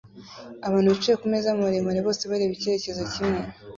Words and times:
Abantu 0.67 0.87
bicaye 0.95 1.17
kumeza 1.21 1.59
maremare 1.59 1.99
bose 2.07 2.23
bareba 2.31 2.53
icyerekezo 2.57 3.01
kimwe 3.13 3.39